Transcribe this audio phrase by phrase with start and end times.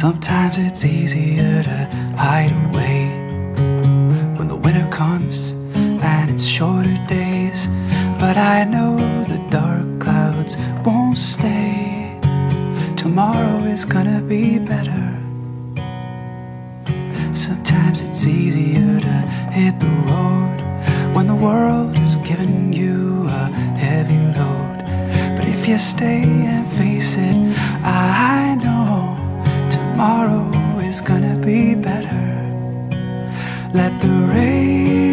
[0.00, 1.78] Sometimes it's easier to
[2.16, 3.04] hide away
[4.38, 7.66] when the winter comes and it's shorter days.
[8.18, 12.18] But I know the dark clouds won't stay.
[12.96, 15.20] Tomorrow is gonna be better.
[17.34, 19.16] Sometimes it's easier to
[19.52, 24.78] hit the road when the world is giving you a heavy load.
[25.36, 27.36] But if you stay and face it,
[27.84, 29.19] I know
[30.00, 32.28] tomorrow is gonna be better.
[33.74, 35.09] Let the rain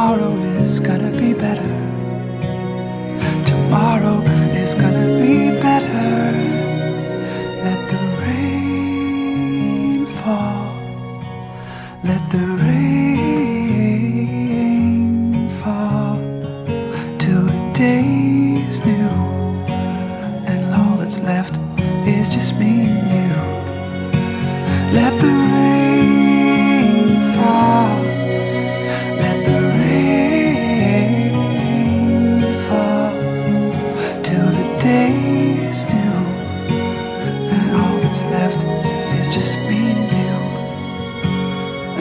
[0.00, 1.74] Tomorrow is gonna be better.
[3.44, 4.22] Tomorrow
[4.56, 6.32] is gonna be better.
[7.64, 8.09] Let the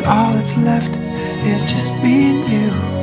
[0.10, 0.96] all that's left
[1.46, 2.99] is just me and you.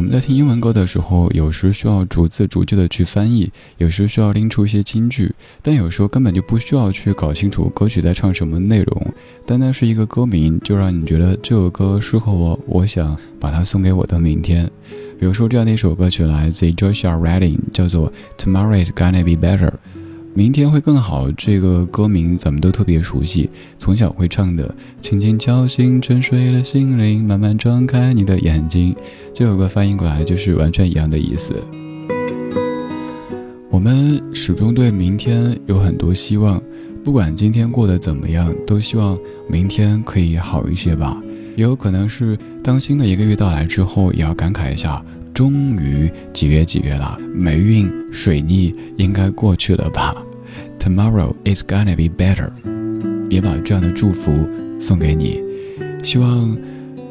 [0.00, 5.30] 我们在听英文歌的时候，有时需要逐字逐句的去翻译，有时需要拎出一些金句，
[5.60, 14.70] 但有时候根本就不需要去搞清楚歌曲在唱什么内容，单单是一个歌名就让你觉得这首歌适合我，我想把它送给我的明天。
[15.18, 19.70] 比如说这样的一首歌曲来自 Joshua Redding，叫做 Tomorrow is gonna be better。
[20.32, 24.72] 明天会更好，这个歌名咱们都特别熟悉，从小会唱的。
[25.00, 28.94] 轻轻敲醒沉睡的心灵，慢慢张开你的眼睛。
[29.34, 31.54] 这首歌翻译过来就是完全一样的意思。
[33.70, 36.62] 我们始终对明天有很多希望，
[37.02, 41.20] 不管今天过得怎么样，都希望明天可以好一些吧。
[41.56, 45.04] 也有可能是当新的一个月到来之后，也要感慨一下。
[45.32, 47.18] 终于几月几月了？
[47.34, 50.14] 霉运水逆应该过去了吧
[50.78, 52.50] ？Tomorrow is gonna be better。
[53.30, 54.32] 也把这样的祝福
[54.78, 55.40] 送给你，
[56.02, 56.58] 希望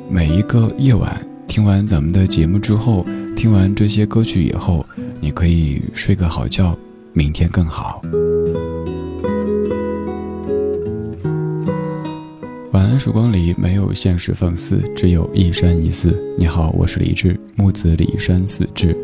[0.09, 3.05] 每一个夜晚听完咱们的节目之后，
[3.37, 4.85] 听完这些歌曲以后，
[5.21, 6.77] 你可以睡个好觉，
[7.13, 8.01] 明天更好。
[12.79, 16.17] 晚安，曙光里没有现实放肆，只有一山一寺。
[16.37, 18.95] 你好，我是李志，木子李山寺志。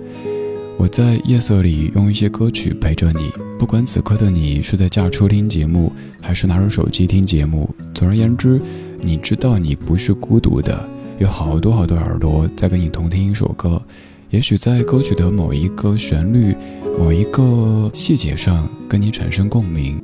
[0.78, 3.30] 我在夜色里用一些歌曲陪着你，
[3.60, 5.92] 不管此刻的你是在驾车听节目，
[6.22, 7.70] 还是拿着手机听节目。
[7.94, 8.62] 总而言之，
[9.02, 10.90] 你知道你不是孤独的，
[11.20, 13.82] 有好多好多耳朵在跟你同听一首歌。
[14.30, 16.56] 也许在歌曲的某一个旋律、
[16.98, 20.02] 某一个细节上跟你产生共鸣。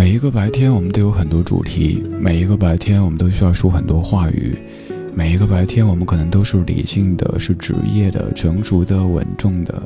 [0.00, 4.56] 每一个白天，我们都有很多主题；每一个白天，我们都需要说很多话语；
[5.14, 9.82] 每一个白天，我们可能都是理性的、是职业的、成熟的、稳重的。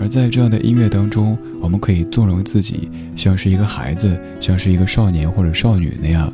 [0.00, 6.32] 而在这样的音乐当中，我们可以纵容自己，像是一个孩子，像是一个少年或者少女那样，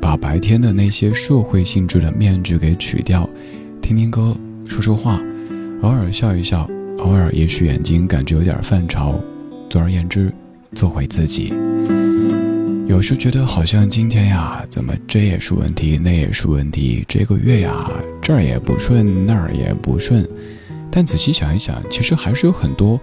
[0.00, 3.30] 把白天的那些社会性质的面具给取掉，
[3.80, 4.36] 听听歌，
[4.66, 5.22] 说说话，
[5.82, 6.68] 偶尔笑一笑，
[6.98, 9.14] 偶尔也许眼睛感觉有点泛潮。
[9.70, 10.32] 总而言之，
[10.74, 11.54] 做回自己。
[12.92, 17.02] 有时觉得好像今天呀，怎么这也是问题，那也是问题。
[17.08, 17.90] 这个月呀，
[18.20, 20.28] 这儿也不顺，那儿也不顺。
[20.90, 23.00] 但仔细想一想，其实还是有很多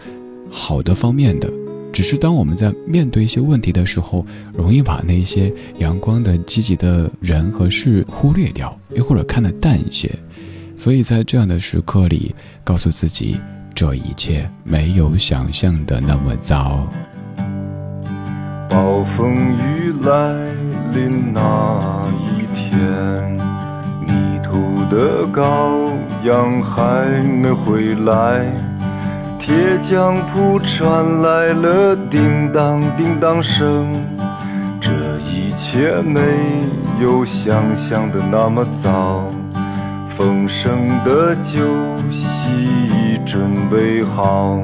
[0.48, 1.50] 好的方面的。
[1.92, 10.08] 只是当我们在面对一些问题的时候，容易把那些阳光的、积极的人和事忽略掉，又或者看得淡一些。
[10.78, 13.42] 所以在这样的时刻里，告诉自己，
[13.74, 16.88] 这一切没有想象的那么糟。
[18.80, 20.14] 暴风雨来
[20.94, 22.80] 临那一天，
[24.00, 25.92] 迷途的羔
[26.24, 28.46] 羊还没回来，
[29.38, 34.02] 铁匠铺传来了叮当叮当声。
[34.80, 34.92] 这
[35.26, 36.22] 一切没
[37.02, 39.26] 有想象的那么糟，
[40.08, 41.60] 丰盛的酒
[42.10, 44.64] 席已准备好。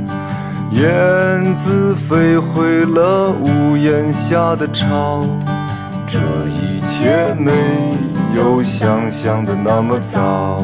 [0.71, 5.27] 燕子飞回了屋檐下的巢，
[6.07, 7.51] 这一切没
[8.35, 10.63] 有想象的那么糟。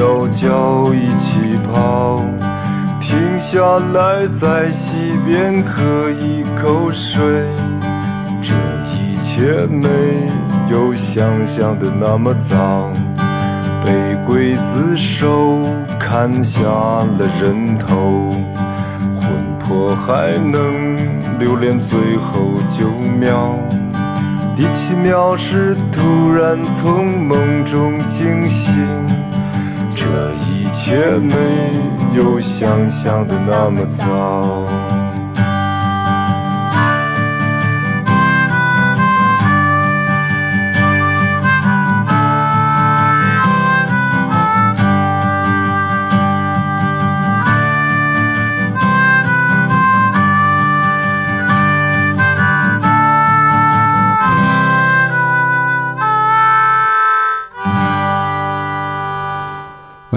[0.00, 2.24] 要脚一起跑，
[2.98, 3.60] 停下
[3.92, 7.22] 来在溪边喝一口水。
[8.40, 8.54] 这
[8.86, 9.86] 一切没
[10.70, 12.90] 有想象的那么糟。
[13.84, 13.92] 被
[14.26, 15.68] 刽子手
[15.98, 18.30] 砍下了人头，
[19.14, 20.96] 魂魄还能
[21.38, 22.88] 留恋最后九
[23.18, 23.54] 秒。
[24.56, 28.86] 第七秒是突然从梦中惊醒。
[30.00, 31.36] 这一切没
[32.16, 34.64] 有想象的那么糟。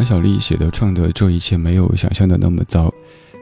[0.04, 2.94] 小丽写的唱的这一切没有想象的那么糟，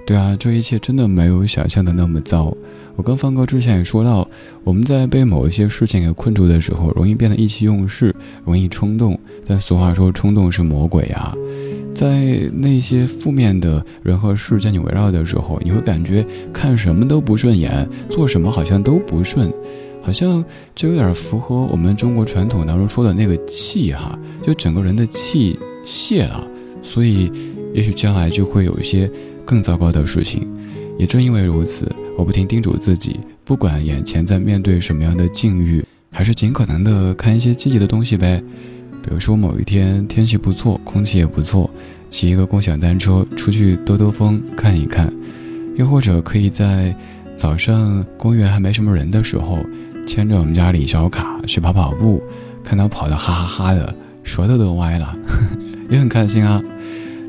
[0.05, 2.55] 对啊，这一切真的没有想象的那么糟。
[2.95, 4.27] 我跟放歌之前也说到，
[4.63, 8.13] 我们在被某一些事情给困住的时候，容易变得意气用事，
[8.45, 9.17] 容易冲动。
[9.47, 11.33] 但俗话说，冲动是魔鬼啊。
[11.93, 19.51] 在那些负面的人和事将你围绕的时候，你会感觉看什么都不顺眼，做什么好像都不顺，
[20.01, 20.43] 好像
[20.75, 26.47] 就有点符合我们中国传统当中说的那个气哈，就整个人的气泄了。
[26.81, 27.31] 所以，
[27.73, 29.09] 也许将来就会有一些
[29.45, 30.47] 更糟糕的事情。
[30.97, 38.43] 也正因为如此，我不停叮嘱自己，不管眼前在面对什么样的境遇，还是尽可能的看一些积极的东西呗。
[39.01, 41.67] 比如说某一天天气不错，空气也不错，
[42.07, 45.07] 骑一个共享单车出去兜兜风，看一看；
[45.75, 46.95] 又或者可以在
[47.35, 49.57] 早上公园还没什么人的时候，
[50.05, 52.21] 牵着我们家李小卡去跑跑步，
[52.63, 53.95] 看他跑得哈哈哈的，
[54.31, 55.13] 舌头都歪了，
[55.91, 56.61] 也很开心啊。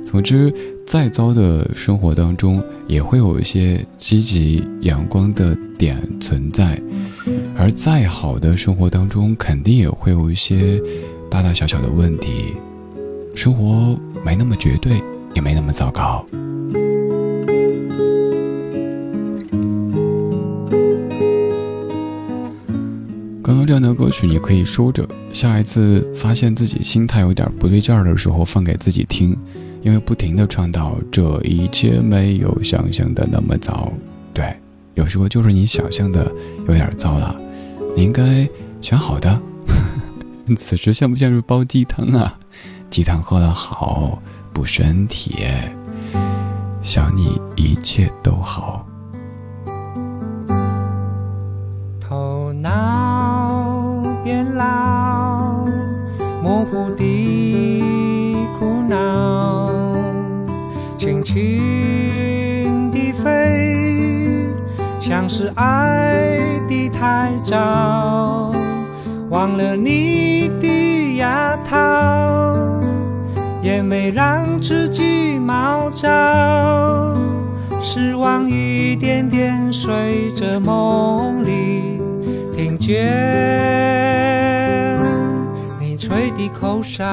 [0.05, 0.55] 总之，
[0.87, 6.81] 再糟的生活当中，也会有一些积极阳光的点存在；
[7.59, 10.81] 而再好的生活当中，肯定也会有一些
[11.29, 12.55] 大大小小的问题。
[13.35, 15.03] 生活没那么绝对，
[15.35, 16.25] 也没那么糟糕。
[23.73, 29.35] 这样的歌曲你可以收着，下一次发现自己心态有点不对劲儿的时候放给自己听，
[29.81, 33.91] 因为不停的唱到这一切没有想象的那么糟，
[34.35, 34.55] 对，
[34.93, 36.31] 有时候就是你想象的
[36.69, 37.35] 有点糟了，
[37.97, 38.47] 你应该
[38.83, 39.41] 选好的。
[40.55, 42.39] 此时像不像是煲鸡汤啊？
[42.91, 45.47] 鸡汤喝了好补身体，
[46.83, 48.87] 想你一切都好。
[65.13, 68.51] 像是爱的太早，
[69.29, 72.81] 忘了你的牙套，
[73.61, 76.09] 也没让自己毛躁。
[77.79, 82.01] 失望一点点随着梦里，
[82.51, 82.99] 听见
[85.79, 87.05] 你吹的口哨。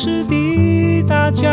[0.00, 1.48] 是的大叫。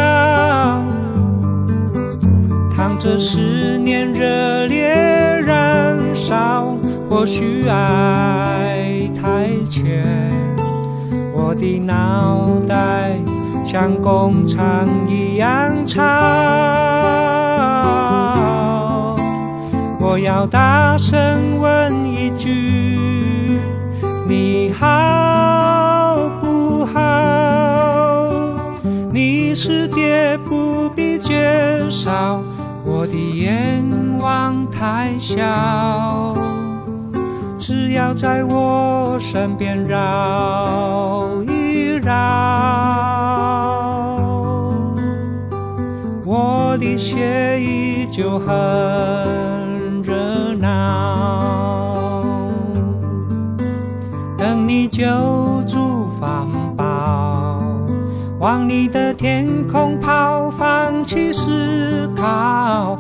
[2.78, 3.40] 淌着思
[3.80, 6.78] 念，热烈燃烧，
[7.10, 10.32] 或许爱太浅，
[11.34, 13.18] 我的脑袋。
[13.66, 16.04] 像工厂一样吵，
[20.00, 21.55] 我要大声
[31.25, 32.39] 介绍，
[32.86, 33.84] 我的愿
[34.20, 36.36] 望太小，
[37.58, 42.13] 只要在我身边绕一绕。
[46.24, 48.46] 我的血液就很
[50.03, 51.41] 热闹，
[54.38, 55.03] 等你救
[55.67, 56.46] 助环
[56.77, 57.60] 保，
[58.39, 60.51] 往你的天空跑，
[61.36, 62.98] 思考。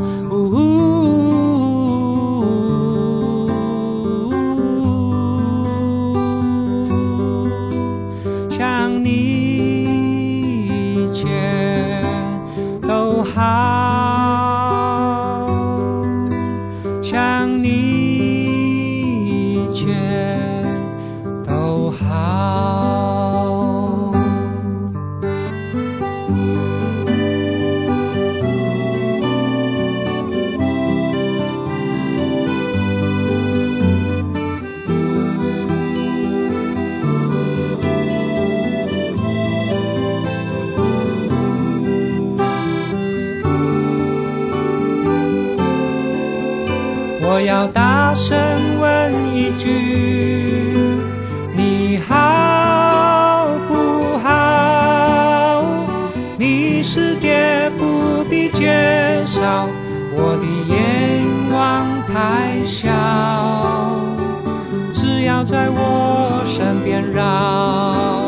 [65.55, 68.24] 在我身边绕。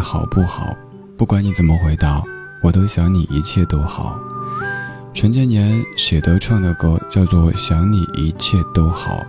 [0.00, 0.76] 好不好？”
[1.16, 2.22] 不管你怎么回答，
[2.62, 4.18] 我都想你一切都好。
[5.12, 9.22] 陈建年写的唱的歌叫做《想你一切都好》，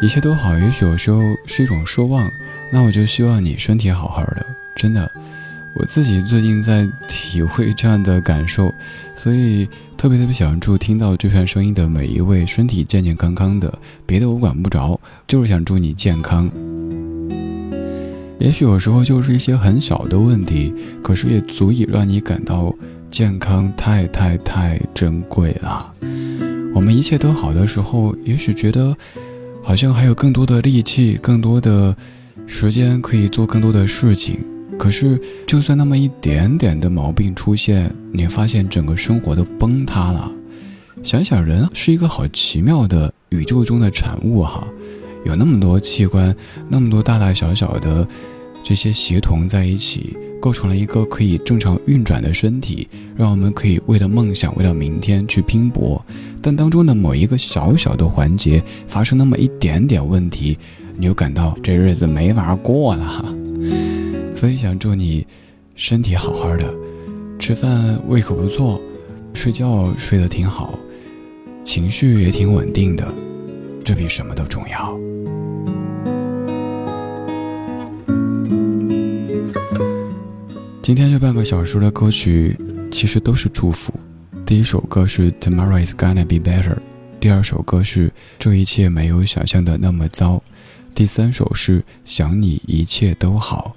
[0.00, 2.30] 一切都好，也许有时候是一种奢望。
[2.72, 5.10] 那我就希望你身体好好的，真的。
[5.76, 8.72] 我自己最近在体会这样的感受，
[9.14, 13.72] 所以特别特别想祝听到这段声音的每一位身体健健康康的。
[14.06, 16.50] 别的我管不着，就是想祝你健康。
[18.40, 22.74] 也许有时候就是一些很小的问题，可是也足以让你感到
[23.10, 25.92] 健康太太太珍贵了。
[26.74, 28.96] 我们一切都好的时候，也许觉得
[29.62, 31.94] 好像还有更多的力气、更多的
[32.46, 34.38] 时间可以做更多的事情。
[34.78, 40.32] 可是，就算那么一点点的毛病出现，你发现整个生活都崩塌了。
[41.02, 44.66] 想想，人是一个好奇妙的宇宙中的产物哈，
[45.24, 46.34] 有那么多器官，
[46.68, 48.06] 那么多大大小小的
[48.62, 56.04] 这些协同在一起，构成了一个可以正常运转的身体，让我们可以为了梦想，为了明天去拼搏。
[56.42, 60.56] 但当中的某一个小小的环节发生那么一点点问题，
[60.96, 63.24] 你就感到这日子没法过了。
[64.34, 65.26] 所以想祝你
[65.74, 66.72] 身体好好的，
[67.38, 68.80] 吃饭胃口不错，
[69.34, 70.78] 睡觉睡得挺好，
[71.62, 73.06] 情绪也挺稳定的，
[73.90, 74.96] 这比什么都重要。
[80.80, 82.56] 今天这半个小时的歌曲
[82.92, 83.92] 其实都是祝福。
[84.46, 86.76] 第一首歌是 Tomorrow is gonna be better，
[87.18, 90.40] 第二首歌是这一切没有想象的那么糟，
[90.94, 93.74] 第三首是想你一切都好。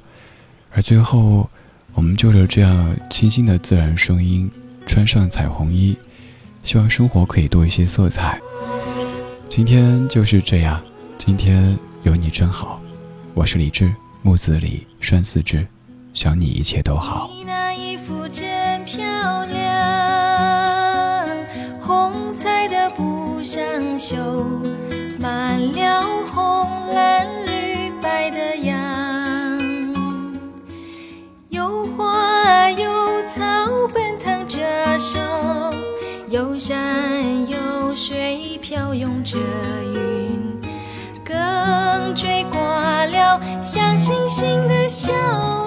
[0.73, 1.49] 而最后，
[1.95, 4.52] 我们就着这样清新的自然声音，
[4.86, 5.97] 穿上彩虹衣，
[6.63, 8.39] 希望生活可以多一些色彩。
[9.56, 10.82] 今天就是这样，
[11.16, 12.82] 今天有你真好。
[13.36, 15.63] 我是李志，木子李，栓四志，
[16.12, 17.30] 想你一切都好。
[17.32, 21.30] 你那衣服真漂亮，
[21.80, 23.63] 红彩的不像
[24.00, 24.16] 绣，
[25.20, 26.02] 满了
[26.34, 28.74] 红蓝绿白的样。
[35.00, 35.20] 手，
[36.34, 40.60] 有山有水飘涌着云，
[41.24, 41.36] 更
[42.15, 45.62] 吹挂了像星星的笑。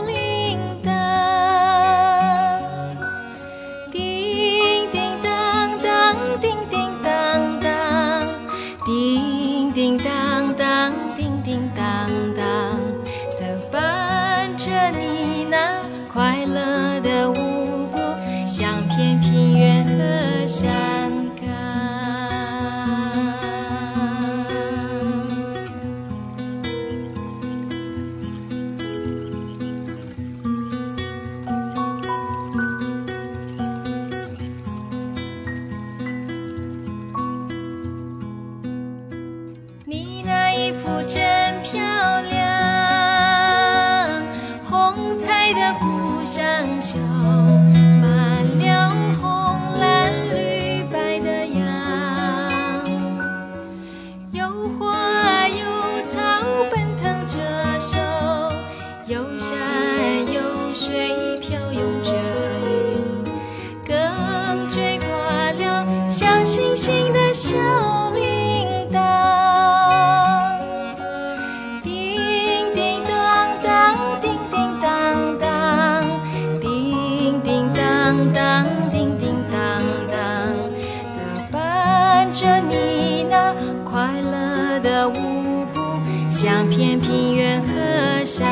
[86.29, 88.47] 像片平原和山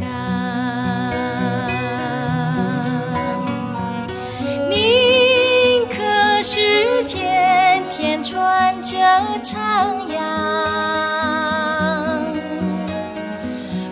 [0.00, 0.06] 岗，
[4.70, 8.96] 你可是天天穿着
[9.42, 10.20] 长洋？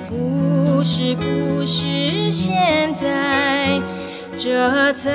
[0.08, 3.78] 不是，不是，现在
[4.36, 5.12] 这层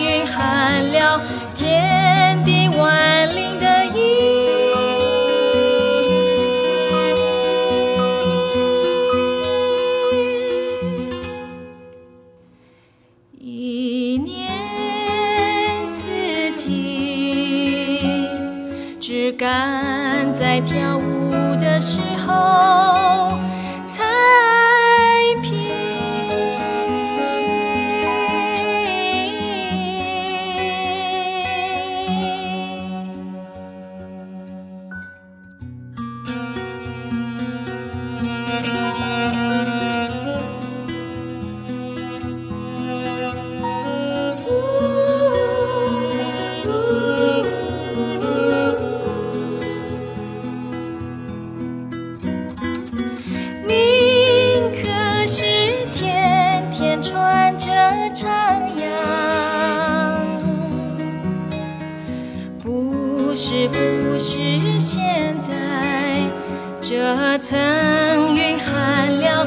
[0.00, 1.20] 云含了
[1.54, 3.57] 天地万里
[21.78, 23.07] 的时候
[66.90, 67.58] 这层
[68.34, 69.46] 云含了